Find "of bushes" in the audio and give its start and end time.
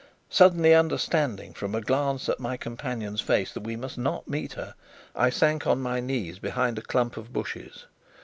7.17-7.85